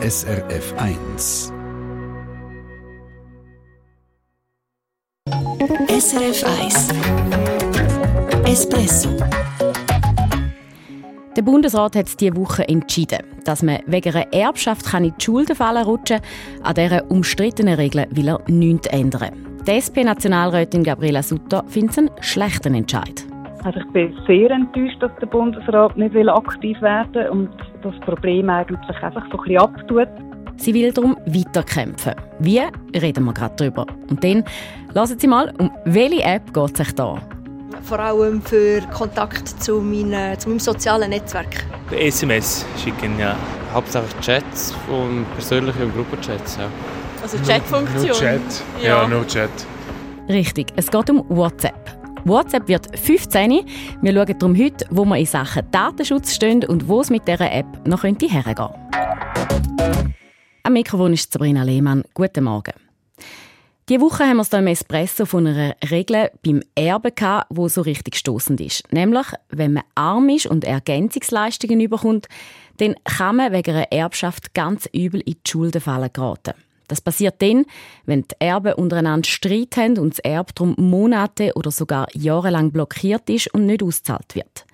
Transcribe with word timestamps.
SRF 0.00 0.74
1. 0.78 1.52
SRF 5.88 6.44
1 6.62 6.94
Espresso 8.46 9.08
der 11.36 11.42
Bundesrat 11.42 11.96
hat 11.96 12.20
diese 12.20 12.36
Woche 12.36 12.68
entschieden, 12.68 13.18
dass 13.44 13.64
man 13.64 13.80
wegen 13.86 14.14
einer 14.14 14.32
Erbschaft 14.32 14.92
in 14.94 15.14
die 15.18 15.24
Schulden 15.24 15.56
fallen 15.56 15.84
rutschen 15.84 16.20
kann. 16.20 16.64
An 16.64 16.74
dieser 16.74 17.10
umstrittenen 17.10 17.74
Regel 17.74 18.06
will 18.10 18.28
er 18.28 18.40
nichts 18.46 18.86
ändern. 18.88 19.30
Die 19.66 19.72
SP-Nationalrätin 19.72 20.84
Gabriela 20.84 21.22
Sutter 21.24 21.64
findet 21.66 21.90
es 21.90 21.98
einen 21.98 22.10
schlechten 22.20 22.74
Entscheid. 22.74 23.24
Also 23.64 23.80
ich 23.80 23.92
bin 23.92 24.16
sehr 24.26 24.50
enttäuscht, 24.50 25.02
dass 25.02 25.10
der 25.20 25.26
Bundesrat 25.26 25.96
nicht 25.96 26.14
aktiv 26.16 26.80
werden 26.80 27.14
will 27.14 27.28
und 27.28 27.50
das 27.82 27.94
Problem 28.00 28.50
eigentlich 28.50 28.96
einfach 29.02 29.22
so 29.30 29.38
ein 29.38 29.44
bisschen 29.44 29.58
abtut. 29.58 30.08
Sie 30.56 30.74
will 30.74 30.92
darum 30.92 31.16
weiterkämpfen. 31.26 32.14
Wie? 32.40 32.60
Reden 32.94 33.24
wir 33.24 33.32
gerade 33.32 33.54
drüber. 33.54 33.86
Und 34.10 34.22
dann 34.24 34.44
lassen 34.92 35.18
Sie 35.18 35.28
mal, 35.28 35.52
um 35.58 35.70
welche 35.84 36.22
App 36.22 36.52
geht 36.52 36.72
es 36.72 36.78
sich 36.78 36.94
da? 36.94 37.18
Vor 37.82 38.00
allem 38.00 38.42
für 38.42 38.80
Kontakt 38.92 39.48
zu, 39.62 39.80
meinen, 39.80 40.38
zu 40.38 40.48
meinem 40.48 40.58
sozialen 40.58 41.10
Netzwerk. 41.10 41.64
SMS 41.92 42.66
schicken, 42.82 43.18
ja. 43.18 43.36
Hauptsächlich 43.72 44.18
Chats 44.20 44.74
und 44.88 45.26
persönliche 45.34 45.84
und 45.84 45.94
Gruppenchats, 45.94 46.56
ja. 46.56 46.68
Also 47.22 47.38
Chatfunktion? 47.38 48.06
Nur 48.06 48.14
Chat, 48.14 48.40
ja, 48.82 49.02
ja 49.02 49.08
nur 49.08 49.26
Chat. 49.26 49.50
Richtig, 50.28 50.72
es 50.76 50.90
geht 50.90 51.10
um 51.10 51.24
WhatsApp. 51.28 51.97
WhatsApp 52.24 52.68
wird 52.68 52.98
15. 52.98 53.64
Wir 54.02 54.12
schauen 54.12 54.38
darum 54.38 54.58
heute, 54.58 54.86
wo 54.90 55.04
wir 55.04 55.16
in 55.16 55.26
Sachen 55.26 55.70
Datenschutz 55.70 56.34
stehen 56.34 56.64
und 56.64 56.88
wo 56.88 57.00
es 57.00 57.10
mit 57.10 57.26
dieser 57.26 57.50
App 57.52 57.66
noch 57.86 58.02
hergehen 58.02 58.42
könnte. 58.42 58.74
Am 60.62 60.72
Mikrofon 60.72 61.12
ist 61.12 61.32
Sabrina 61.32 61.62
Lehmann. 61.62 62.02
Guten 62.14 62.44
Morgen. 62.44 62.72
Diese 63.88 64.02
Woche 64.02 64.24
haben 64.24 64.36
wir 64.36 64.42
es 64.42 64.50
hier 64.50 64.58
im 64.58 64.66
Espresso 64.66 65.24
von 65.24 65.46
einer 65.46 65.74
Regel 65.90 66.30
beim 66.44 66.62
Erben 66.74 67.14
gehabt, 67.14 67.46
die 67.50 67.68
so 67.70 67.80
richtig 67.80 68.16
stoßend 68.16 68.60
ist. 68.60 68.92
Nämlich, 68.92 69.26
wenn 69.48 69.72
man 69.72 69.84
arm 69.94 70.28
ist 70.28 70.46
und 70.46 70.64
Ergänzungsleistungen 70.64 71.80
überkommt, 71.80 72.26
dann 72.76 72.96
kann 73.04 73.36
man 73.36 73.52
wegen 73.52 73.74
einer 73.74 73.90
Erbschaft 73.90 74.52
ganz 74.52 74.86
übel 74.92 75.20
in 75.20 75.34
die 75.34 75.50
Schuldenfalle 75.50 76.10
geraten. 76.10 76.52
Das 76.88 77.00
passiert 77.00 77.40
dann, 77.40 77.64
wenn 78.06 78.22
die 78.22 78.34
Erben 78.40 78.74
untereinander 78.74 79.28
Streit 79.28 79.76
haben 79.76 79.98
und 79.98 80.14
das 80.14 80.18
Erbe 80.20 80.52
darum 80.54 80.74
Monate 80.78 81.52
oder 81.54 81.70
sogar 81.70 82.08
jahrelang 82.14 82.72
blockiert 82.72 83.30
ist 83.30 83.52
und 83.54 83.66
nicht 83.66 83.82
ausgezahlt 83.82 84.34
wird. 84.34 84.66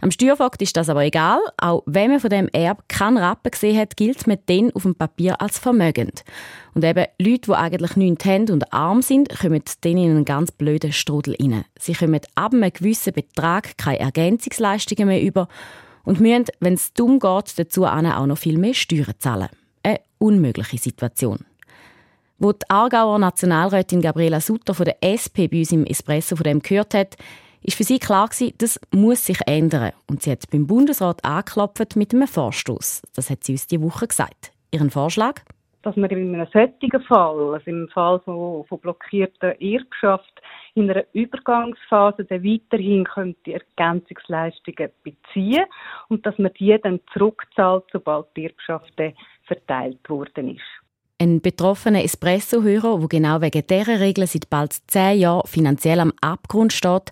Am 0.00 0.12
Steuerfakt 0.12 0.62
ist 0.62 0.76
das 0.76 0.88
aber 0.88 1.04
egal. 1.04 1.40
Auch 1.56 1.82
wenn 1.86 2.10
man 2.10 2.20
von 2.20 2.30
dem 2.30 2.48
Erb 2.52 2.88
keinen 2.88 3.18
Rappen 3.18 3.50
gesehen 3.50 3.76
hat, 3.76 3.96
gilt 3.96 4.26
man 4.28 4.38
dann 4.46 4.70
auf 4.72 4.82
dem 4.82 4.94
Papier 4.94 5.40
als 5.40 5.58
vermögend. 5.58 6.24
Und 6.74 6.84
eben 6.84 7.06
Leute, 7.18 7.40
die 7.46 7.52
eigentlich 7.52 7.96
nichts 7.96 8.24
haben 8.24 8.48
und 8.50 8.72
arm 8.72 9.02
sind, 9.02 9.28
kommen 9.40 9.62
dann 9.80 9.96
in 9.96 10.10
einen 10.10 10.24
ganz 10.24 10.52
blöden 10.52 10.92
Strudel 10.92 11.34
rein. 11.40 11.64
Sie 11.78 11.94
kommen 11.94 12.20
ab 12.36 12.52
einem 12.52 12.72
gewissen 12.72 13.12
Betrag 13.12 13.76
keine 13.76 13.98
Ergänzungsleistungen 13.98 15.08
mehr 15.08 15.20
über 15.20 15.48
und 16.04 16.20
müssen, 16.20 16.44
wenn 16.60 16.74
es 16.74 16.92
dumm 16.92 17.18
geht, 17.18 17.58
dazu 17.58 17.84
auch 17.84 18.26
noch 18.26 18.38
viel 18.38 18.56
mehr 18.56 18.74
Steuern 18.74 19.14
zahlen. 19.18 19.48
Eine 19.82 20.00
unmögliche 20.18 20.78
Situation. 20.78 21.40
Wo 22.40 22.52
die 22.52 22.70
Aargauer 22.70 23.18
Nationalrätin 23.18 24.00
Gabriela 24.00 24.40
Sutter 24.40 24.72
von 24.72 24.84
der 24.84 25.02
SP 25.02 25.50
bei 25.50 25.58
uns 25.58 25.72
im 25.72 25.84
Espresso 25.84 26.36
von 26.36 26.44
dem 26.44 26.60
gehört 26.60 26.94
hat, 26.94 27.16
ist 27.62 27.76
für 27.76 27.82
sie 27.82 27.98
klar 27.98 28.28
gewesen, 28.28 28.54
das 28.58 28.80
muss 28.94 29.26
sich 29.26 29.38
ändern. 29.46 29.90
Und 30.08 30.22
sie 30.22 30.30
hat 30.30 30.48
beim 30.52 30.68
Bundesrat 30.68 31.24
angeklopft 31.24 31.96
mit 31.96 32.14
einem 32.14 32.28
Vorstoß. 32.28 33.02
Das 33.16 33.28
hat 33.28 33.42
sie 33.42 33.52
uns 33.52 33.66
diese 33.66 33.82
Woche 33.82 34.06
gesagt. 34.06 34.52
Ihren 34.70 34.90
Vorschlag? 34.90 35.40
Dass 35.82 35.96
man 35.96 36.10
in 36.10 36.32
einem 36.32 36.46
solchen 36.52 37.02
Fall, 37.08 37.54
also 37.54 37.66
im 37.66 37.88
Fall 37.88 38.20
von, 38.20 38.64
von 38.66 38.78
blockierter 38.78 39.60
Erbschaft, 39.60 40.40
in 40.74 40.88
einer 40.88 41.04
Übergangsphase 41.14 42.24
dann 42.24 42.44
weiterhin 42.44 43.02
könnte 43.02 43.54
Ergänzungsleistungen 43.54 44.90
beziehen 45.02 45.64
und 46.08 46.24
dass 46.24 46.38
man 46.38 46.52
die 46.54 46.78
dann 46.80 47.00
zurückzahlt, 47.12 47.82
sobald 47.90 48.26
die 48.36 48.44
Erbschaft 48.44 48.94
verteilt 49.44 50.08
worden 50.08 50.54
ist. 50.54 50.87
Ein 51.20 51.40
betroffener 51.40 52.04
Espresso-Hörer, 52.04 53.00
der 53.00 53.08
genau 53.08 53.40
wegen 53.40 53.66
dieser 53.66 53.98
Regel 53.98 54.24
seit 54.28 54.48
bald 54.48 54.76
zehn 54.86 55.18
Jahren 55.18 55.48
finanziell 55.48 55.98
am 55.98 56.12
Abgrund 56.20 56.72
steht, 56.72 57.10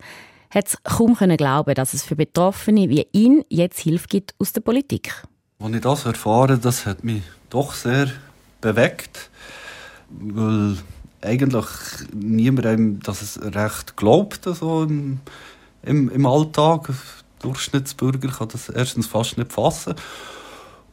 hat 0.51 0.69
es 0.69 0.81
kaum 0.85 1.17
glauben, 1.17 1.75
dass 1.75 1.93
es 1.93 2.05
für 2.05 2.15
Betroffene 2.15 2.89
wie 2.89 3.05
ihn 3.11 3.45
jetzt 3.49 3.81
Hilfe 3.81 4.07
gibt 4.07 4.37
aus 4.39 4.53
der 4.53 4.61
Politik. 4.61 5.25
Als 5.59 5.75
ich 5.75 5.81
das 5.81 6.07
erfahre, 6.07 6.57
das 6.57 6.87
hat 6.87 7.03
mich 7.03 7.23
doch 7.51 7.73
sehr 7.75 8.09
bewegt, 8.61 9.29
weil 10.09 10.77
eigentlich 11.21 11.67
niemand 12.15 12.67
einem 12.67 13.01
das 13.01 13.41
recht 13.43 13.97
glaubt, 13.97 14.45
so 14.45 14.85
im, 14.85 15.19
im, 15.83 16.11
im 16.11 16.27
Alltag. 16.27 16.91
Durchschnittsbürger 17.41 18.29
kann 18.29 18.49
das 18.49 18.69
erstens 18.69 19.09
fast 19.09 19.37
nicht 19.37 19.53
fassen. 19.53 19.97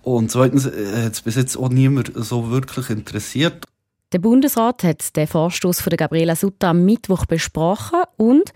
Und 0.03 0.29
zweitens 0.29 0.65
äh, 0.65 1.05
hat 1.05 1.13
es 1.13 1.21
bis 1.21 1.35
jetzt 1.35 1.57
auch 1.57 1.69
niemand 1.69 2.11
so 2.15 2.51
wirklich 2.51 2.89
interessiert. 2.89 3.65
Der 4.11 4.19
Bundesrat 4.19 4.83
hat 4.83 5.15
den 5.15 5.25
Vorstoß 5.25 5.81
von 5.81 5.97
Gabriela 5.97 6.35
Sutter 6.35 6.67
am 6.67 6.85
Mittwoch 6.85 7.25
besprochen 7.25 8.01
und 8.17 8.53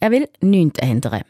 er 0.00 0.10
will 0.10 0.28
nichts 0.42 0.80
ändern, 0.80 1.22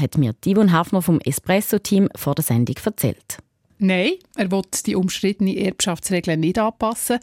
hat 0.00 0.16
mir 0.16 0.34
Yvonne 0.44 0.72
Hafner 0.72 1.02
vom 1.02 1.20
Espresso-Team 1.20 2.08
vor 2.16 2.34
der 2.34 2.44
Sendung 2.44 2.76
erzählt. 2.82 3.38
Nein, 3.78 4.12
er 4.36 4.50
will 4.50 4.62
die 4.86 4.96
umstrittene 4.96 5.54
Erbschaftsregeln 5.54 6.40
nicht 6.40 6.58
anpassen. 6.58 7.18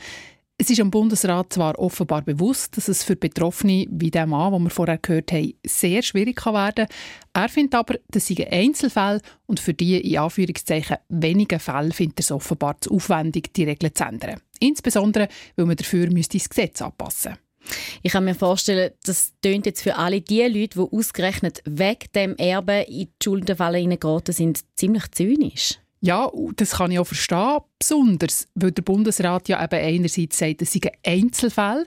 Es 0.59 0.69
ist 0.69 0.79
am 0.79 0.91
Bundesrat 0.91 1.51
zwar 1.51 1.79
offenbar 1.79 2.21
bewusst, 2.21 2.77
dass 2.77 2.87
es 2.87 3.03
für 3.03 3.15
Betroffene 3.15 3.87
wie 3.89 4.11
der 4.11 4.27
Mann, 4.27 4.53
den 4.53 4.63
wir 4.63 4.69
vorher 4.69 4.99
gehört 4.99 5.31
haben, 5.31 5.53
sehr 5.65 6.03
schwierig 6.03 6.35
kann 6.35 6.53
werden 6.53 6.87
Er 7.33 7.49
findet 7.49 7.73
aber, 7.73 7.95
das 8.09 8.27
seien 8.27 8.47
Einzelfälle 8.47 9.19
und 9.47 9.59
für 9.59 9.73
die 9.73 9.99
in 9.99 10.19
Anführungszeichen 10.19 10.97
wenigen 11.09 11.59
Fälle 11.59 11.91
findet 11.91 12.19
er 12.19 12.21
es 12.21 12.31
offenbar 12.31 12.79
zu 12.79 12.91
aufwendig, 12.91 13.51
die 13.53 13.63
Regeln 13.63 13.95
zu 13.95 14.03
ändern. 14.03 14.41
Insbesondere, 14.59 15.27
weil 15.55 15.65
man 15.65 15.75
dafür 15.75 16.09
müsste 16.11 16.37
das 16.37 16.49
Gesetz 16.49 16.81
anpassen 16.81 17.31
müsste. 17.31 17.43
Ich 18.03 18.11
kann 18.11 18.25
mir 18.25 18.35
vorstellen, 18.35 18.91
das 19.05 19.33
tönt 19.41 19.65
jetzt 19.65 19.81
für 19.81 19.95
alle 19.95 20.21
die 20.21 20.41
Leute, 20.43 20.79
die 20.79 20.97
ausgerechnet 20.97 21.63
wegen 21.65 22.11
dem 22.13 22.35
Erbe 22.35 22.85
in 22.87 23.07
die 23.07 23.11
Schuldenfalle 23.23 23.79
hineingeraten 23.79 24.33
sind, 24.33 24.59
ziemlich 24.75 25.09
zynisch. 25.11 25.79
Ja, 26.05 26.29
das 26.57 26.71
kann 26.71 26.91
ich 26.91 26.99
auch 26.99 27.07
verstehen, 27.07 27.59
besonders, 27.79 28.49
weil 28.55 28.73
der 28.73 28.81
Bundesrat 28.81 29.47
ja 29.47 29.63
eben 29.63 29.81
einerseits 29.81 30.37
sagt, 30.37 30.61
es 30.61 30.73
seien 30.73 30.91
Einzelfälle, 31.05 31.85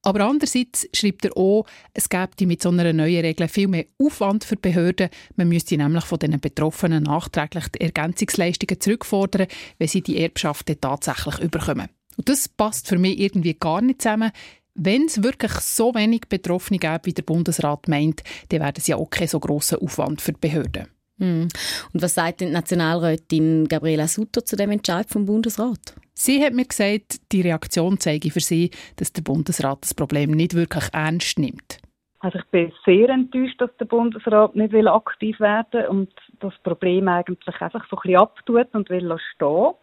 aber 0.00 0.24
andererseits 0.24 0.88
schreibt 0.94 1.26
er 1.26 1.36
auch, 1.36 1.66
es 1.92 2.08
gäbe 2.08 2.46
mit 2.46 2.62
so 2.62 2.70
einer 2.70 2.94
neuen 2.94 3.20
Regel 3.20 3.46
viel 3.46 3.68
mehr 3.68 3.84
Aufwand 3.98 4.44
für 4.44 4.56
die 4.56 4.70
Behörden. 4.70 5.10
Man 5.36 5.50
müsste 5.50 5.76
nämlich 5.76 6.06
von 6.06 6.18
den 6.18 6.40
Betroffenen 6.40 7.02
nachträglich 7.02 7.68
die 7.68 7.82
Ergänzungsleistungen 7.82 8.80
zurückfordern, 8.80 9.48
wenn 9.76 9.88
sie 9.88 10.00
die 10.00 10.18
Erbschaft 10.18 10.74
tatsächlich 10.80 11.38
überkommen. 11.40 11.90
Und 12.16 12.26
das 12.26 12.48
passt 12.48 12.88
für 12.88 12.96
mich 12.96 13.20
irgendwie 13.20 13.52
gar 13.52 13.82
nicht 13.82 14.00
zusammen, 14.00 14.32
wenn 14.76 15.04
es 15.04 15.22
wirklich 15.22 15.52
so 15.52 15.94
wenig 15.94 16.22
Betroffene 16.30 16.78
gäbe, 16.78 17.00
wie 17.02 17.12
der 17.12 17.22
Bundesrat 17.22 17.86
meint, 17.86 18.22
dann 18.48 18.60
wäre 18.60 18.72
das 18.72 18.86
ja 18.86 18.96
auch 18.96 19.10
kein 19.10 19.28
so 19.28 19.40
grosser 19.40 19.82
Aufwand 19.82 20.22
für 20.22 20.32
die 20.32 20.40
Behörden. 20.40 20.86
Hm. 21.18 21.48
Und 21.92 22.02
was 22.02 22.14
sagt 22.14 22.40
die 22.40 22.46
Nationalrätin 22.46 23.66
Gabriela 23.68 24.06
Sutter 24.06 24.44
zu 24.44 24.56
dem 24.56 24.70
Entscheid 24.70 25.08
vom 25.08 25.26
Bundesrat? 25.26 25.94
Sie 26.14 26.44
hat 26.44 26.52
mir 26.52 26.64
gesagt, 26.64 27.32
die 27.32 27.42
Reaktion 27.42 27.98
zeige 28.00 28.30
für 28.30 28.40
sie, 28.40 28.70
dass 28.96 29.12
der 29.12 29.22
Bundesrat 29.22 29.78
das 29.82 29.94
Problem 29.94 30.32
nicht 30.32 30.54
wirklich 30.54 30.84
ernst 30.92 31.38
nimmt. 31.38 31.78
Also 32.20 32.40
ich 32.40 32.44
bin 32.46 32.72
sehr 32.84 33.08
enttäuscht, 33.10 33.60
dass 33.60 33.70
der 33.76 33.84
Bundesrat 33.84 34.56
nicht 34.56 34.72
will 34.72 34.88
aktiv 34.88 35.38
werden 35.38 35.66
will 35.72 35.86
und 35.86 36.12
das 36.40 36.52
Problem 36.64 37.06
eigentlich 37.06 37.60
einfach 37.60 37.86
so 37.88 37.96
ein 37.96 38.02
bisschen 38.02 38.18
abtut 38.18 38.74
und 38.74 38.90
will 38.90 39.16
stehen. 39.34 39.74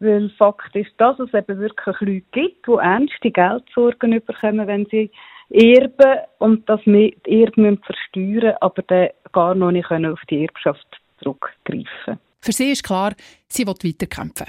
Weil 0.00 0.30
Fakt 0.30 0.74
ist, 0.74 0.90
dass 0.98 1.18
es 1.20 1.32
eben 1.32 1.60
wirklich 1.60 2.00
Leute 2.00 2.26
gibt, 2.32 2.66
die 2.66 2.72
ernste 2.72 3.30
Geldsorgen 3.30 4.10
bekommen, 4.10 4.66
wenn 4.66 4.86
sie 4.86 5.12
erben 5.50 6.20
und 6.38 6.68
dass 6.68 6.80
wir 6.84 7.12
die 7.26 7.42
Erben 7.42 7.78
versteuern 7.78 8.56
aber 8.60 8.82
dann 8.82 9.08
gar 9.32 9.54
noch 9.54 9.70
nicht 9.70 9.90
auf 9.90 10.20
die 10.30 10.42
Erbschaft 10.42 10.86
zurückgreifen 11.22 12.18
Für 12.40 12.52
sie 12.52 12.72
ist 12.72 12.84
klar, 12.84 13.14
sie 13.48 13.66
will 13.66 13.74
weiterkämpfen. 13.82 14.48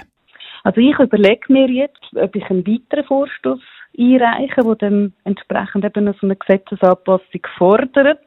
Also 0.64 0.80
ich 0.80 0.98
überlege 0.98 1.52
mir 1.52 1.68
jetzt, 1.70 2.02
ob 2.14 2.34
ich 2.34 2.44
einen 2.50 2.66
weiteren 2.66 3.04
Vorstoß 3.04 3.60
einreiche, 3.98 4.62
der 4.62 4.74
dann 4.74 5.12
entsprechend 5.24 5.84
eben 5.84 6.12
so 6.20 6.26
eine 6.26 6.36
Gesetzesanpassung 6.36 7.46
fordert. 7.56 8.18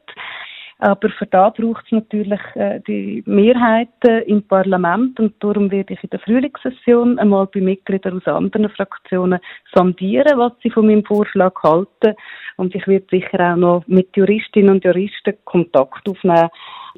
Aber 0.82 1.10
für 1.10 1.26
das 1.26 1.52
braucht 1.54 1.84
es 1.84 1.92
natürlich 1.92 2.40
äh, 2.54 2.80
die 2.86 3.22
Mehrheit 3.26 3.90
äh, 4.06 4.22
im 4.22 4.42
Parlament 4.42 5.20
und 5.20 5.34
darum 5.40 5.70
werde 5.70 5.92
ich 5.92 6.02
in 6.02 6.08
der 6.08 6.20
Frühlingssession 6.20 7.18
einmal 7.18 7.46
bei 7.48 7.60
Mitgliedern 7.60 8.16
aus 8.16 8.26
anderen 8.26 8.70
Fraktionen 8.70 9.40
sondieren, 9.74 10.38
was 10.38 10.52
sie 10.62 10.70
von 10.70 10.86
meinem 10.86 11.04
Vorschlag 11.04 11.54
halten. 11.62 12.14
Und 12.56 12.74
ich 12.74 12.86
werde 12.86 13.04
sicher 13.10 13.52
auch 13.52 13.56
noch 13.56 13.86
mit 13.88 14.16
Juristinnen 14.16 14.70
und 14.70 14.84
Juristen 14.84 15.34
Kontakt 15.44 16.08
aufnehmen, 16.08 16.48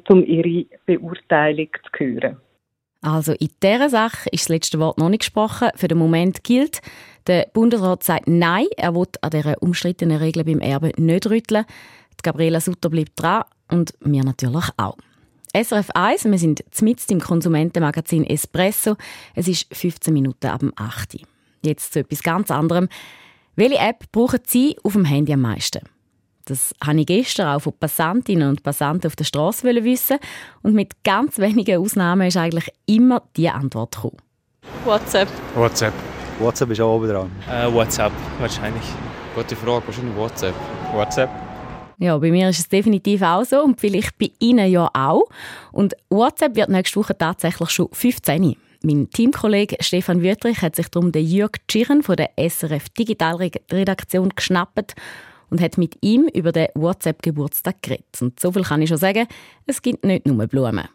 um 0.07 0.23
ihre 0.25 0.65
Beurteilung 0.85 1.67
zu 1.83 2.05
hören. 2.05 2.37
Also 3.01 3.33
in 3.33 3.49
dieser 3.61 3.89
Sache 3.89 4.29
ist 4.31 4.45
das 4.45 4.49
letzte 4.49 4.79
Wort 4.79 4.97
noch 4.97 5.09
nicht 5.09 5.23
gesprochen. 5.23 5.71
Für 5.75 5.89
den 5.89 5.97
Moment 5.97 6.45
gilt, 6.45 6.79
der 7.27 7.47
Bundesrat 7.53 8.03
sagt 8.03 8.29
Nein, 8.29 8.67
er 8.77 8.95
will 8.95 9.07
an 9.21 9.31
dieser 9.31 9.61
umstrittenen 9.61 10.19
Regel 10.19 10.45
beim 10.45 10.61
Erben 10.61 10.93
nicht 10.95 11.29
rütteln. 11.29 11.65
Gabriela 12.23 12.61
Sutter 12.61 12.89
bleibt 12.89 13.21
dran 13.21 13.43
und 13.73 13.93
wir 14.01 14.23
natürlich 14.23 14.69
auch. 14.77 14.97
SRF 15.55 15.89
1, 15.93 16.25
wir 16.25 16.37
sind 16.37 16.63
mitten 16.81 17.13
im 17.13 17.19
Konsumentenmagazin 17.19 18.23
Espresso. 18.25 18.95
Es 19.35 19.47
ist 19.47 19.67
15 19.73 20.13
Minuten 20.13 20.47
ab 20.47 20.61
dem 20.61 20.73
8. 20.75 21.17
Jetzt 21.63 21.93
zu 21.93 21.99
etwas 21.99 22.23
ganz 22.23 22.49
anderem. 22.49 22.87
Welche 23.55 23.77
App 23.77 24.11
brauchen 24.11 24.39
Sie 24.47 24.77
auf 24.83 24.93
dem 24.93 25.05
Handy 25.05 25.33
am 25.33 25.41
meisten? 25.41 25.81
Das 26.45 26.73
habe 26.83 26.99
ich 26.99 27.05
gestern 27.05 27.55
auch 27.55 27.61
von 27.61 27.73
Passantinnen 27.79 28.49
und 28.49 28.63
Passanten 28.63 29.07
auf 29.07 29.15
der 29.15 29.23
Straße 29.23 29.63
wissen 29.83 30.17
und 30.61 30.73
mit 30.73 31.03
ganz 31.03 31.37
wenigen 31.37 31.79
Ausnahmen 31.79 32.27
ist 32.27 32.37
eigentlich 32.37 32.69
immer 32.85 33.21
die 33.37 33.49
Antwort 33.49 33.95
gekommen. 33.95 34.17
WhatsApp. 34.85 35.29
WhatsApp. 35.55 35.93
WhatsApp 36.39 36.71
ist 36.71 36.81
auch 36.81 36.95
oben 36.95 37.09
dran. 37.09 37.31
Äh, 37.49 37.71
WhatsApp 37.71 38.11
wahrscheinlich. 38.39 38.83
Gute 39.35 39.55
Frage, 39.55 39.85
wahrscheinlich 39.85 40.15
WhatsApp. 40.15 40.55
WhatsApp. 40.93 41.29
Ja, 41.99 42.17
bei 42.17 42.31
mir 42.31 42.49
ist 42.49 42.59
es 42.59 42.69
definitiv 42.69 43.21
auch 43.21 43.43
so 43.45 43.63
und 43.63 43.79
vielleicht 43.79 44.17
bei 44.17 44.31
Ihnen 44.39 44.71
ja 44.71 44.89
auch. 44.93 45.23
Und 45.71 45.95
WhatsApp 46.09 46.55
wird 46.55 46.69
nächste 46.69 46.99
Woche 46.99 47.17
tatsächlich 47.17 47.69
schon 47.69 47.89
15. 47.91 48.55
Mein 48.83 49.09
Teamkollege 49.09 49.77
Stefan 49.79 50.21
Wüttrich 50.21 50.61
hat 50.61 50.75
sich 50.75 50.89
darum 50.89 51.11
den 51.11 51.25
Jürg 51.25 51.57
Tschirren 51.67 52.03
von 52.03 52.17
der 52.17 52.31
SRF 52.37 52.89
Digitalredaktion 52.89 54.29
geschnappt 54.35 54.95
und 55.49 55.61
hat 55.61 55.77
mit 55.77 55.97
ihm 56.01 56.27
über 56.33 56.51
den 56.51 56.67
WhatsApp-Geburtstag 56.75 57.81
geredet. 57.81 58.21
Und 58.21 58.39
so 58.39 58.51
viel 58.51 58.63
kann 58.63 58.81
ich 58.81 58.89
schon 58.89 58.97
sagen, 58.97 59.27
es 59.67 59.81
gibt 59.81 60.03
nicht 60.03 60.25
nur 60.25 60.47
Blumen. 60.47 60.89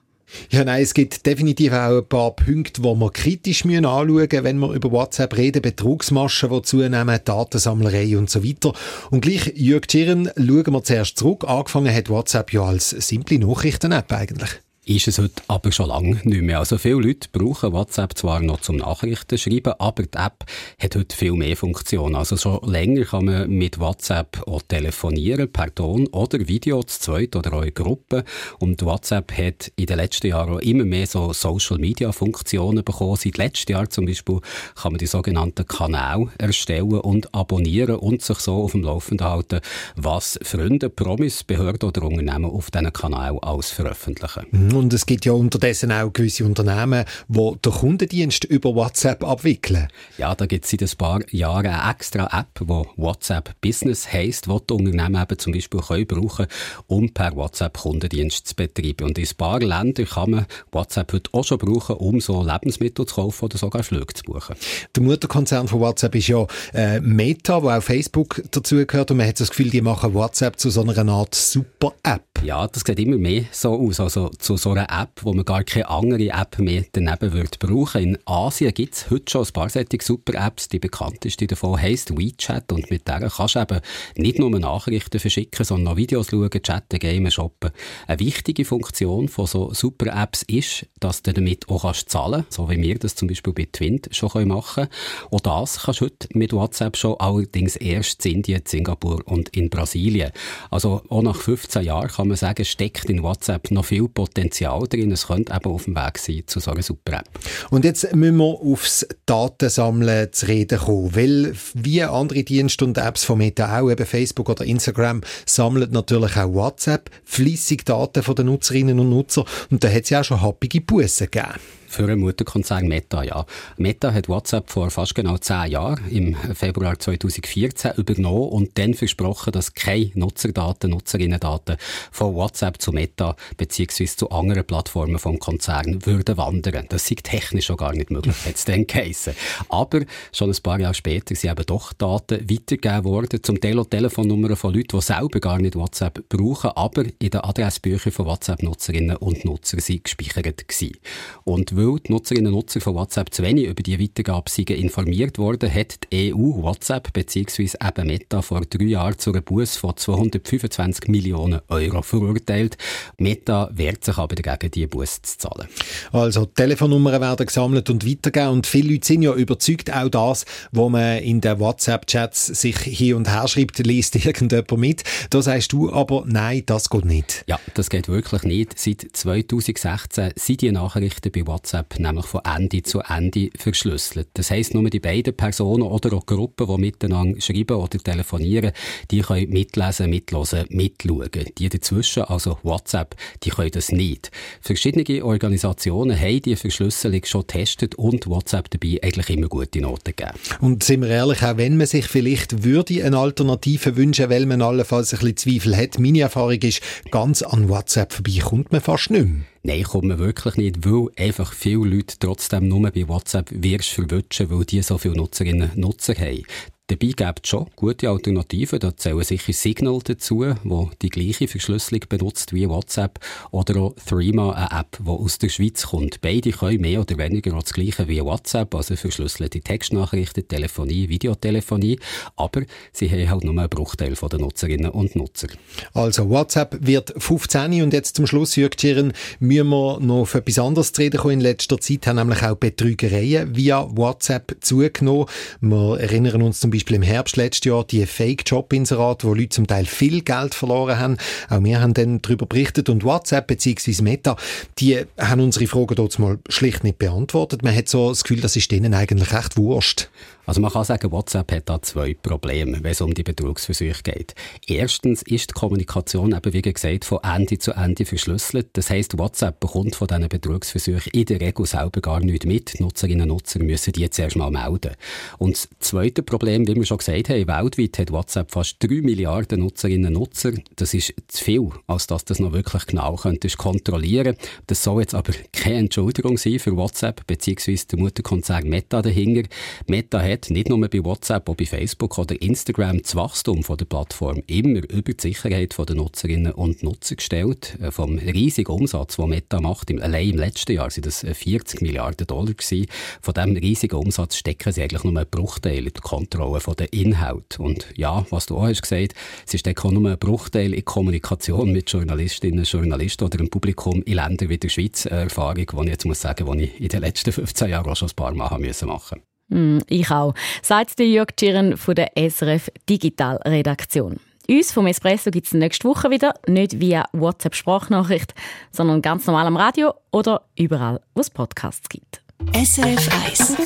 Ja, 0.50 0.64
nein, 0.64 0.82
es 0.82 0.94
gibt 0.94 1.26
definitiv 1.26 1.72
auch 1.72 1.98
ein 1.98 2.06
paar 2.08 2.36
Punkte, 2.36 2.82
die 2.82 2.88
wir 2.88 3.10
kritisch 3.10 3.64
anschauen 3.64 4.12
müssen, 4.12 4.44
wenn 4.44 4.58
wir 4.58 4.72
über 4.72 4.90
WhatsApp 4.92 5.36
reden. 5.36 5.62
Betrugsmaschen, 5.62 6.50
die 6.50 6.62
zunehmen, 6.62 7.20
Datensammlerei 7.24 8.16
und 8.16 8.30
so 8.30 8.44
weiter. 8.44 8.72
Und 9.10 9.20
gleich, 9.20 9.52
Jürg 9.54 9.88
Tschirren, 9.88 10.30
schauen 10.36 10.72
wir 10.72 10.82
zuerst 10.84 11.18
zurück. 11.18 11.44
Angefangen 11.46 11.94
hat 11.94 12.08
WhatsApp 12.08 12.52
ja 12.52 12.62
als 12.62 12.90
simple 12.90 13.38
Nachrichten-App 13.38 14.12
eigentlich 14.12 14.60
ist 14.88 15.06
es 15.06 15.18
heute 15.18 15.42
aber 15.48 15.70
schon 15.70 15.88
lange 15.88 16.18
nicht 16.24 16.42
mehr. 16.42 16.60
Also 16.60 16.78
viele 16.78 17.00
Leute 17.00 17.28
brauchen 17.30 17.72
WhatsApp 17.72 18.16
zwar 18.16 18.40
noch 18.40 18.60
zum 18.60 18.76
Nachrichten 18.76 19.36
schreiben, 19.36 19.74
aber 19.78 20.04
die 20.04 20.16
App 20.16 20.44
hat 20.80 20.96
heute 20.96 21.14
viel 21.14 21.32
mehr 21.32 21.56
Funktionen. 21.56 22.16
Also 22.16 22.36
schon 22.36 22.60
länger 22.62 23.04
kann 23.04 23.26
man 23.26 23.50
mit 23.50 23.78
WhatsApp 23.78 24.42
auch 24.46 24.62
telefonieren, 24.62 25.52
per 25.52 25.74
Ton 25.74 26.06
oder 26.08 26.38
Video 26.48 26.82
zu 26.82 27.00
zweit 27.00 27.36
oder 27.36 27.52
auch 27.52 27.62
in 27.62 27.74
Gruppen. 27.74 28.22
Und 28.60 28.82
WhatsApp 28.82 29.32
hat 29.36 29.70
in 29.76 29.86
den 29.86 29.96
letzten 29.98 30.28
Jahren 30.28 30.54
auch 30.54 30.60
immer 30.60 30.84
mehr 30.84 31.06
so 31.06 31.34
Social-Media-Funktionen 31.34 32.82
bekommen. 32.82 33.16
Seit 33.16 33.36
letztem 33.36 33.74
Jahr 33.74 33.90
zum 33.90 34.06
Beispiel 34.06 34.40
kann 34.74 34.92
man 34.92 34.98
die 34.98 35.06
sogenannten 35.06 35.66
Kanäle 35.66 36.28
erstellen 36.38 37.00
und 37.00 37.34
abonnieren 37.34 37.96
und 37.96 38.22
sich 38.22 38.38
so 38.38 38.62
auf 38.62 38.72
dem 38.72 38.84
Laufenden 38.84 39.26
halten, 39.26 39.60
was 39.96 40.38
Freunde, 40.42 40.88
Promis, 40.88 41.44
Behörden 41.44 41.88
oder 41.88 42.02
Unternehmen 42.02 42.46
auf 42.50 42.70
diesen 42.70 42.92
Kanälen 42.92 43.38
alles 43.42 43.70
veröffentlichen. 43.70 44.46
Mhm. 44.50 44.77
Und 44.78 44.92
es 44.92 45.06
gibt 45.06 45.24
ja 45.24 45.32
unterdessen 45.32 45.90
auch 45.90 46.12
gewisse 46.12 46.44
Unternehmen, 46.44 47.04
die 47.28 47.52
den 47.64 47.72
Kundendienst 47.72 48.44
über 48.44 48.74
WhatsApp 48.74 49.24
abwickeln. 49.24 49.88
Ja, 50.18 50.34
da 50.34 50.46
gibt 50.46 50.64
es 50.64 50.70
seit 50.70 50.82
ein 50.82 50.96
paar 50.96 51.20
Jahren 51.30 51.66
eine 51.66 51.90
extra 51.90 52.26
App, 52.38 52.60
die 52.60 52.68
WhatsApp 52.68 53.60
Business 53.60 54.12
heisst, 54.12 54.46
die 54.46 54.56
die 54.68 54.74
Unternehmen 54.74 55.20
eben 55.20 55.38
zum 55.38 55.52
Beispiel 55.52 55.80
können 55.80 56.06
brauchen 56.06 56.46
um 56.86 57.12
per 57.12 57.34
WhatsApp 57.34 57.76
Kundendienst 57.78 58.46
zu 58.46 58.54
betreiben. 58.54 59.08
Und 59.08 59.18
in 59.18 59.24
ein 59.24 59.36
paar 59.36 59.60
Ländern 59.60 60.06
kann 60.06 60.30
man 60.30 60.46
WhatsApp 60.72 61.12
heute 61.12 61.30
auch 61.32 61.44
schon 61.44 61.58
brauchen, 61.58 61.96
um 61.96 62.20
so 62.20 62.42
Lebensmittel 62.42 63.06
zu 63.06 63.16
kaufen 63.16 63.44
oder 63.46 63.58
sogar 63.58 63.82
Flüge 63.82 64.14
zu 64.14 64.22
buchen. 64.24 64.54
Der 64.94 65.02
Mutterkonzern 65.02 65.68
von 65.68 65.80
WhatsApp 65.80 66.14
ist 66.14 66.28
ja 66.28 66.46
äh, 66.72 67.00
Meta, 67.00 67.62
wo 67.62 67.70
auch 67.70 67.82
Facebook 67.82 68.42
dazugehört. 68.50 69.10
Und 69.10 69.16
man 69.16 69.26
hat 69.26 69.40
das 69.40 69.50
Gefühl, 69.50 69.70
die 69.70 69.80
machen 69.80 70.14
WhatsApp 70.14 70.58
zu 70.58 70.70
so 70.70 70.82
einer 70.82 71.12
Art 71.12 71.34
Super-App. 71.34 72.27
Ja, 72.44 72.66
das 72.66 72.84
sieht 72.86 72.98
immer 73.00 73.18
mehr 73.18 73.44
so 73.50 73.74
aus. 73.74 74.00
Also 74.00 74.28
zu 74.38 74.56
so 74.56 74.70
einer 74.70 74.88
App, 74.90 75.20
wo 75.22 75.34
man 75.34 75.44
gar 75.44 75.64
keine 75.64 75.88
andere 75.88 76.28
App 76.28 76.58
mehr 76.58 76.84
daneben 76.92 77.32
wird 77.32 77.58
brauchen. 77.58 78.02
In 78.02 78.18
Asien 78.26 78.72
gibt 78.72 78.94
es 78.94 79.10
heute 79.10 79.30
schon 79.30 79.44
ein 79.44 79.52
paar 79.52 79.68
solche 79.68 79.98
Super-Apps. 80.00 80.68
Die 80.68 80.78
bekannteste 80.78 81.46
davon 81.46 81.80
heisst 81.80 82.16
WeChat 82.16 82.72
und 82.72 82.90
mit 82.90 83.06
der 83.08 83.28
kannst 83.28 83.56
du 83.56 83.60
eben 83.60 83.80
nicht 84.16 84.38
nur 84.38 84.50
Nachrichten 84.50 85.18
verschicken, 85.18 85.64
sondern 85.64 85.92
auch 85.92 85.96
Videos 85.96 86.30
schauen, 86.30 86.50
chatten, 86.50 86.98
gamen, 87.00 87.30
shoppen. 87.30 87.70
Eine 88.06 88.20
wichtige 88.20 88.64
Funktion 88.64 89.28
von 89.28 89.46
so 89.46 89.74
Super-Apps 89.74 90.42
ist, 90.44 90.86
dass 91.00 91.22
du 91.22 91.32
damit 91.32 91.68
auch 91.68 91.82
kannst 91.82 92.08
zahlen 92.08 92.42
kannst, 92.42 92.52
so 92.52 92.70
wie 92.70 92.80
wir 92.80 92.98
das 92.98 93.16
zum 93.16 93.28
Beispiel 93.28 93.52
bei 93.52 93.68
Twint 93.70 94.08
schon 94.12 94.46
machen 94.46 94.84
können. 94.84 95.28
Und 95.30 95.44
das 95.44 95.82
kannst 95.82 96.00
du 96.00 96.04
heute 96.04 96.28
mit 96.32 96.52
WhatsApp 96.52 96.96
schon 96.96 97.16
allerdings 97.18 97.76
erst 97.76 98.24
in 98.24 98.38
Indien, 98.38 98.62
Singapur 98.64 99.22
und 99.26 99.48
in 99.56 99.68
Brasilien. 99.68 100.30
Also 100.70 101.02
auch 101.08 101.22
nach 101.22 101.36
15 101.36 101.82
Jahren 101.82 102.08
kann 102.08 102.27
man 102.28 102.36
sagen, 102.36 102.64
steckt 102.64 103.06
in 103.06 103.22
WhatsApp 103.22 103.70
noch 103.70 103.86
viel 103.86 104.08
Potenzial 104.08 104.86
drin. 104.88 105.10
Es 105.10 105.26
könnte 105.26 105.52
eben 105.54 105.70
auf 105.70 105.84
dem 105.84 105.96
Weg 105.96 106.18
sein 106.18 106.42
zu 106.46 106.60
so 106.60 106.70
einer 106.70 106.82
super 106.82 107.14
App. 107.14 107.28
Und 107.70 107.84
jetzt 107.84 108.14
müssen 108.14 108.36
wir 108.36 108.44
aufs 108.44 109.06
Datensammeln 109.26 110.32
zu 110.32 110.46
reden 110.46 110.78
kommen, 110.78 111.14
weil 111.14 111.54
wie 111.74 112.02
andere 112.02 112.44
Dienste 112.44 112.84
und 112.84 112.98
Apps 112.98 113.24
von 113.24 113.38
Meta 113.38 113.78
auch, 113.78 113.90
eben 113.90 114.06
Facebook 114.06 114.48
oder 114.48 114.64
Instagram, 114.64 115.22
sammeln 115.46 115.90
natürlich 115.90 116.36
auch 116.36 116.52
WhatsApp 116.52 117.10
fließig 117.24 117.84
Daten 117.84 118.22
von 118.22 118.34
den 118.34 118.46
Nutzerinnen 118.46 118.98
und 118.98 119.10
Nutzern 119.10 119.44
und 119.70 119.82
da 119.82 119.88
hat 119.88 120.04
es 120.04 120.10
ja 120.10 120.20
auch 120.20 120.24
schon 120.24 120.40
happige 120.40 120.80
Bussen 120.80 121.28
gegeben. 121.30 121.77
Für 121.88 122.04
einen 122.04 122.20
Mutterkonzern 122.20 122.86
Meta, 122.86 123.22
ja. 123.22 123.46
Meta 123.78 124.12
hat 124.12 124.28
WhatsApp 124.28 124.68
vor 124.68 124.90
fast 124.90 125.14
genau 125.14 125.38
zehn 125.38 125.70
Jahren, 125.70 126.06
im 126.10 126.36
Februar 126.54 126.98
2014, 126.98 127.92
übernommen 127.96 128.50
und 128.50 128.76
dann 128.76 128.92
versprochen, 128.92 129.52
dass 129.52 129.72
keine 129.72 130.10
Nutzerdaten, 130.14 130.90
Nutzerinnendaten 130.90 131.78
von 132.12 132.34
WhatsApp 132.34 132.82
zu 132.82 132.92
Meta 132.92 133.36
bzw. 133.56 134.04
zu 134.04 134.30
anderen 134.30 134.66
Plattformen 134.66 135.18
vom 135.18 135.38
Konzern 135.38 136.04
würden 136.04 136.36
wandern. 136.36 136.84
Das 136.90 137.06
sei 137.06 137.14
technisch 137.14 137.64
schon 137.66 137.78
gar 137.78 137.94
nicht 137.94 138.10
möglich, 138.10 138.36
hat 138.44 138.56
es 138.56 138.66
dann 138.66 138.86
geheissen. 138.86 139.32
Aber 139.70 140.02
schon 140.30 140.50
ein 140.50 140.62
paar 140.62 140.78
Jahre 140.78 140.94
später 140.94 141.34
sind 141.34 141.50
eben 141.50 141.66
doch 141.66 141.94
Daten 141.94 142.50
weitergegeben 142.50 143.04
worden, 143.04 143.42
zum 143.42 143.58
Teil 143.62 143.78
auch 143.78 143.86
Telefonnummern 143.86 144.56
von 144.56 144.74
Leuten, 144.74 144.98
die 144.98 145.00
selber 145.00 145.40
gar 145.40 145.58
nicht 145.58 145.74
WhatsApp 145.74 146.28
brauchen, 146.28 146.70
aber 146.74 147.04
in 147.18 147.30
den 147.30 147.40
Adressbüchern 147.40 148.12
von 148.12 148.26
WhatsApp-Nutzerinnen 148.26 149.16
und 149.16 149.46
Nutzern 149.46 149.80
gespeichert 149.80 150.68
gewesen. 150.68 150.98
Und 151.44 151.77
weil 151.78 152.00
die 152.00 152.12
Nutzerinnen 152.12 152.48
und 152.48 152.54
Nutzer 152.54 152.80
von 152.80 152.96
WhatsApp 152.96 153.32
zu 153.32 153.44
wenig 153.44 153.66
über 153.66 153.82
die 153.82 154.00
Weitergabe 154.00 154.50
informiert 154.74 155.38
worden, 155.38 155.72
hat 155.72 155.98
die 156.12 156.34
EU 156.34 156.62
WhatsApp 156.62 157.12
bzw. 157.12 157.70
eben 157.86 158.06
Meta 158.06 158.42
vor 158.42 158.62
drei 158.62 158.84
Jahren 158.84 159.16
zu 159.16 159.30
einer 159.30 159.42
Buße 159.42 159.78
von 159.78 159.96
225 159.96 161.06
Millionen 161.06 161.60
Euro 161.68 162.02
verurteilt. 162.02 162.76
Meta 163.16 163.70
wehrt 163.72 164.04
sich 164.04 164.18
aber 164.18 164.34
dagegen, 164.34 164.72
diese 164.72 164.88
Buße 164.88 165.22
zu 165.22 165.38
zahlen. 165.38 165.68
Also 166.10 166.46
Telefonnummern 166.46 167.20
werden 167.20 167.46
gesammelt 167.46 167.88
und 167.90 168.04
weitergegeben 168.04 168.54
und 168.54 168.66
viele 168.66 168.94
Leute 168.94 169.06
sind 169.06 169.22
ja 169.22 169.32
überzeugt, 169.34 169.94
auch 169.94 170.08
das, 170.08 170.46
was 170.72 170.90
man 170.90 171.18
in 171.18 171.40
den 171.40 171.60
WhatsApp-Chats 171.60 172.46
sich 172.46 172.76
hier 172.78 173.16
und 173.16 173.30
her 173.30 173.46
schreibt, 173.46 173.78
liest 173.78 174.16
irgendjemand 174.24 174.78
mit. 174.78 175.04
Da 175.30 175.42
sagst 175.42 175.72
du 175.72 175.92
aber, 175.92 176.24
nein, 176.26 176.64
das 176.66 176.90
geht 176.90 177.04
nicht. 177.04 177.44
Ja, 177.46 177.60
das 177.74 177.88
geht 177.88 178.08
wirklich 178.08 178.42
nicht. 178.42 178.78
Seit 178.78 179.06
2016 179.12 180.32
sind 180.34 180.60
die 180.60 180.72
Nachrichten 180.72 181.30
bei 181.30 181.46
WhatsApp 181.46 181.67
WhatsApp 181.68 181.98
nämlich 181.98 182.24
von 182.24 182.40
Ende 182.44 182.82
zu 182.82 183.00
Ende 183.00 183.50
verschlüsselt. 183.54 184.28
Das 184.34 184.50
heisst, 184.50 184.72
nur 184.72 184.88
die 184.88 185.00
beiden 185.00 185.36
Personen 185.36 185.82
oder 185.82 186.14
auch 186.14 186.24
Gruppen, 186.24 186.66
die 186.66 186.80
miteinander 186.80 187.38
schreiben 187.42 187.76
oder 187.76 187.98
telefonieren, 187.98 188.72
die 189.10 189.20
können 189.20 189.50
mitlesen, 189.50 190.08
mitlosen, 190.08 190.64
mitschauen. 190.70 191.28
Die 191.58 191.68
dazwischen, 191.68 192.22
also 192.22 192.58
WhatsApp, 192.62 193.16
die 193.42 193.50
können 193.50 193.70
das 193.70 193.92
nicht. 193.92 194.30
Verschiedene 194.62 195.22
Organisationen 195.22 196.18
haben 196.18 196.40
die 196.40 196.56
Verschlüsselung 196.56 197.22
schon 197.24 197.42
getestet 197.42 197.96
und 197.96 198.26
WhatsApp 198.26 198.70
dabei 198.70 199.00
eigentlich 199.02 199.28
immer 199.28 199.48
gute 199.48 199.82
Noten 199.82 200.16
gegeben. 200.16 200.38
Und 200.62 200.84
sind 200.84 201.02
wir 201.02 201.10
ehrlich, 201.10 201.42
auch 201.42 201.58
wenn 201.58 201.76
man 201.76 201.86
sich 201.86 202.06
vielleicht 202.06 202.64
würde 202.64 203.04
eine 203.04 203.18
Alternative 203.18 203.94
wünschen, 203.96 204.30
weil 204.30 204.46
man 204.46 204.62
allenfalls 204.62 205.12
ein 205.12 205.18
bisschen 205.18 205.36
Zweifel 205.36 205.76
hat, 205.76 205.98
meine 205.98 206.20
Erfahrung 206.20 206.62
ist, 206.62 206.80
ganz 207.10 207.42
an 207.42 207.68
WhatsApp 207.68 208.14
vorbei 208.14 208.38
kommt 208.40 208.72
man 208.72 208.80
fast 208.80 209.10
nicht 209.10 209.26
mehr. 209.26 209.42
Nein, 209.62 209.82
kommt 209.82 210.04
man 210.04 210.18
wirklich 210.18 210.56
nicht, 210.56 210.84
weil 210.84 211.08
einfach 211.16 211.52
viele 211.52 211.84
Leute 211.84 212.16
trotzdem 212.18 212.68
nur 212.68 212.90
bei 212.90 213.08
WhatsApp 213.08 213.50
wirst 213.50 213.88
verwutschen, 213.90 214.50
weil 214.50 214.64
die 214.64 214.82
so 214.82 214.98
viele 214.98 215.16
Nutzerinnen 215.16 215.70
und 215.70 215.78
Nutzer 215.78 216.14
haben. 216.14 216.44
Dabei 216.90 217.08
gibt 217.08 217.40
es 217.44 217.50
schon 217.50 217.66
gute 217.76 218.08
Alternativen. 218.08 218.78
Da 218.78 218.96
zählen 218.96 219.22
sicher 219.22 219.52
Signal 219.52 219.98
dazu, 220.02 220.46
wo 220.64 220.88
die 221.02 221.10
gleiche 221.10 221.46
Verschlüsselung 221.46 222.00
benutzt 222.08 222.54
wie 222.54 222.66
WhatsApp. 222.66 223.20
Oder 223.50 223.78
auch 223.78 223.94
Threema, 224.06 224.52
eine 224.52 224.80
App, 224.80 224.96
die 224.98 225.10
aus 225.10 225.36
der 225.36 225.50
Schweiz 225.50 225.88
kommt. 225.88 226.22
Beide 226.22 226.50
können 226.50 226.80
mehr 226.80 227.02
oder 227.02 227.18
weniger 227.18 227.50
das 227.50 227.74
Gleiche 227.74 228.08
wie 228.08 228.22
WhatsApp, 228.22 228.74
also 228.74 228.96
verschlüsselte 228.96 229.60
Textnachrichten, 229.60 230.48
Telefonie, 230.48 231.10
Videotelefonie. 231.10 231.98
Aber 232.36 232.62
sie 232.94 233.10
haben 233.10 233.28
halt 233.28 233.44
nur 233.44 233.58
einen 233.58 233.68
Bruchteil 233.68 234.14
der 234.14 234.38
Nutzerinnen 234.38 234.90
und 234.90 235.14
Nutzer. 235.14 235.48
Also 235.92 236.30
WhatsApp 236.30 236.78
wird 236.80 237.12
15 237.18 237.82
und 237.82 237.92
jetzt 237.92 238.16
zum 238.16 238.26
Schluss, 238.26 238.56
Jörg 238.56 238.76
Tschirren, 238.76 239.12
müssen 239.40 239.68
wir 239.68 240.00
noch 240.00 240.20
auf 240.20 240.34
etwas 240.34 240.58
anderes 240.58 240.92
zu 240.92 241.02
reden 241.02 241.20
kommen. 241.20 241.34
In 241.34 241.40
letzter 241.40 241.78
Zeit 241.78 242.06
haben 242.06 242.16
nämlich 242.16 242.42
auch 242.42 242.56
Betrügereien 242.56 243.54
via 243.54 243.86
WhatsApp 243.94 244.56
zugenommen. 244.62 245.26
Wir 245.60 246.00
erinnern 246.00 246.40
uns 246.40 246.60
zum 246.60 246.70
Beispiel 246.70 246.77
Beispiel 246.78 246.96
im 246.96 247.02
Herbst 247.02 247.36
letztes 247.36 247.64
Jahr 247.64 247.84
die 247.84 248.06
Fake-Job-Inserate, 248.06 249.26
wo 249.26 249.34
Leute 249.34 249.48
zum 249.48 249.66
Teil 249.66 249.84
viel 249.84 250.22
Geld 250.22 250.54
verloren 250.54 250.98
haben. 250.98 251.16
Auch 251.50 251.62
wir 251.62 251.80
haben 251.80 251.92
dann 251.92 252.22
darüber 252.22 252.46
berichtet 252.46 252.88
und 252.88 253.04
WhatsApp 253.04 253.48
bzw. 253.48 254.02
Meta, 254.02 254.36
die 254.78 255.04
haben 255.18 255.40
unsere 255.40 255.66
Fragen 255.66 255.96
dort 255.96 256.18
mal 256.18 256.38
schlicht 256.48 256.84
nicht 256.84 256.98
beantwortet. 256.98 257.62
Man 257.62 257.74
hat 257.74 257.88
so 257.88 258.10
das 258.10 258.22
Gefühl, 258.22 258.40
das 258.40 258.54
ist 258.54 258.70
denen 258.70 258.94
eigentlich 258.94 259.32
recht 259.32 259.56
wurscht. 259.56 260.08
Also 260.48 260.62
man 260.62 260.72
kann 260.72 260.82
sagen, 260.82 261.12
WhatsApp 261.12 261.52
hat 261.52 261.68
da 261.68 261.82
zwei 261.82 262.14
Probleme, 262.14 262.78
wenn 262.82 262.92
es 262.92 263.02
um 263.02 263.12
die 263.12 263.22
Betrugsversuche 263.22 264.02
geht. 264.02 264.34
Erstens 264.66 265.20
ist 265.20 265.50
die 265.50 265.52
Kommunikation 265.52 266.34
eben, 266.34 266.52
wie 266.54 266.62
gesagt, 266.62 267.04
von 267.04 267.18
Ende 267.22 267.58
zu 267.58 267.72
Ende 267.72 268.06
verschlüsselt. 268.06 268.68
Das 268.72 268.88
heißt, 268.88 269.18
WhatsApp 269.18 269.60
bekommt 269.60 269.94
von 269.94 270.08
diesen 270.08 270.26
Betrugsversuchen 270.26 271.12
in 271.12 271.26
der 271.26 271.42
Regel 271.42 271.66
selber 271.66 272.00
gar 272.00 272.20
nichts 272.20 272.46
mit. 272.46 272.80
Nutzerinnen 272.80 273.30
und 273.30 273.36
Nutzer 273.36 273.62
müssen 273.62 273.92
die 273.92 274.08
zuerst 274.08 274.36
mal 274.36 274.50
melden. 274.50 274.92
Und 275.36 275.52
das 275.52 275.68
zweite 275.80 276.22
Problem, 276.22 276.66
wie 276.66 276.76
wir 276.76 276.86
schon 276.86 276.96
gesagt 276.96 277.28
haben, 277.28 277.46
weltweit 277.46 277.98
hat 277.98 278.10
WhatsApp 278.10 278.50
fast 278.50 278.76
drei 278.82 279.02
Milliarden 279.02 279.60
Nutzerinnen 279.60 280.16
und 280.16 280.22
Nutzer. 280.22 280.52
Das 280.76 280.94
ist 280.94 281.12
zu 281.26 281.44
viel, 281.44 281.68
als 281.86 282.06
dass 282.06 282.24
das 282.24 282.38
noch 282.38 282.54
wirklich 282.54 282.86
genau 282.86 283.16
könnte 283.16 283.50
kontrollieren. 283.50 284.34
Das 284.66 284.82
soll 284.82 285.02
jetzt 285.02 285.14
aber 285.14 285.34
keine 285.52 285.80
Entschuldigung 285.80 286.38
sein 286.38 286.58
für 286.58 286.74
WhatsApp 286.74 287.26
bzw. 287.26 287.78
der 287.92 287.98
Mutterkonzern 287.98 288.66
Meta 288.66 289.02
dahinter. 289.02 289.46
Meta 289.86 290.22
hat 290.22 290.37
hat 290.38 290.50
nicht 290.50 290.68
nur 290.68 290.78
bei 290.88 291.04
WhatsApp, 291.04 291.48
auch 291.48 291.56
bei 291.56 291.66
Facebook 291.66 292.16
oder 292.18 292.40
Instagram 292.40 293.02
das 293.02 293.16
Wachstum 293.16 293.64
von 293.64 293.76
der 293.76 293.86
Plattform 293.86 294.42
immer 294.46 294.88
über 294.88 295.12
die 295.12 295.20
Sicherheit 295.20 295.76
der 295.76 295.96
Nutzerinnen 295.96 296.52
und 296.52 296.82
Nutzer 296.82 297.16
gestellt. 297.16 297.76
Äh, 297.80 297.90
vom 297.90 298.18
riesigen 298.18 298.70
Umsatz, 298.70 299.16
den 299.16 299.30
Meta 299.30 299.60
macht, 299.60 299.90
allein 299.90 300.30
im 300.30 300.36
letzten 300.36 300.72
Jahr 300.72 300.90
sind 300.90 301.06
das 301.06 301.20
40 301.20 301.80
äh, 301.80 301.84
Milliarden 301.84 302.26
Dollar 302.26 302.54
gewesen. 302.54 302.86
Von 303.20 303.34
diesem 303.34 303.56
riesigen 303.56 303.96
Umsatz 303.96 304.36
stecken 304.36 304.72
sie 304.72 304.82
eigentlich 304.82 305.02
nur 305.02 305.16
einen 305.16 305.28
Bruchteil 305.28 305.86
in 305.86 305.92
der 305.92 306.02
Kontrolle 306.02 306.60
der 306.78 306.92
Inhalt. 306.92 307.58
Und 307.58 307.88
ja, 307.96 308.24
was 308.30 308.46
du 308.46 308.58
auch 308.58 308.66
hast 308.66 308.82
gesagt, 308.82 309.14
sie 309.44 309.58
stecken 309.58 309.88
auch 309.88 309.92
nur 309.92 310.06
einen 310.06 310.18
Bruchteil 310.18 310.72
in 310.72 310.84
Kommunikation 310.84 311.72
mit 311.72 311.90
Journalistinnen 311.90 312.64
Journalisten 312.64 313.24
oder 313.24 313.40
im 313.40 313.50
Publikum 313.50 314.02
in 314.02 314.14
Ländern 314.14 314.48
wie 314.48 314.58
der 314.58 314.68
Schweiz. 314.68 315.06
Eine 315.06 315.22
Erfahrung, 315.22 315.66
die 315.66 315.84
ich 315.84 315.88
jetzt 315.88 316.04
muss 316.04 316.20
sagen, 316.20 316.58
die 316.58 316.64
ich 316.64 316.80
in 316.80 316.88
den 316.88 317.00
letzten 317.00 317.32
15 317.32 317.70
Jahren 317.70 317.90
auch 317.90 317.96
schon 317.96 318.08
ein 318.08 318.14
paar 318.14 318.32
Mal 318.32 318.48
machen 318.48 318.64
musste. 318.64 318.86
Mm, 318.86 319.27
ich 319.50 320.10
auch, 320.10 320.34
sagt 320.62 320.98
der 320.98 321.06
Jörg 321.06 321.28
Tschirren 321.36 321.76
von 321.76 321.94
der 321.94 322.12
SRF 322.16 322.70
Digital 322.88 323.36
Redaktion. 323.44 324.18
Uns 324.50 324.72
vom 324.72 324.86
Espresso 324.86 325.30
gibt 325.30 325.46
es 325.46 325.52
nächste 325.52 325.86
Woche 325.86 326.10
wieder, 326.10 326.32
nicht 326.46 326.80
via 326.80 327.04
WhatsApp-Sprachnachricht, 327.12 328.32
sondern 328.72 329.02
ganz 329.02 329.26
normal 329.26 329.46
am 329.46 329.58
Radio 329.58 329.92
oder 330.10 330.42
überall, 330.56 331.02
wo 331.14 331.20
es 331.20 331.28
Podcasts 331.28 331.86
gibt. 331.88 332.22
SRF 332.54 333.08
1 333.26 333.56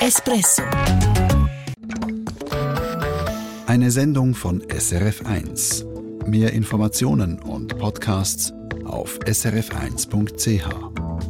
Espresso 0.00 0.62
Eine 3.66 3.92
Sendung 3.92 4.34
von 4.34 4.60
SRF 4.68 5.24
1. 5.24 5.86
Mehr 6.26 6.52
Informationen 6.52 7.38
und 7.38 7.78
Podcasts 7.78 8.52
auf 8.84 9.20
srf1.ch. 9.20 11.27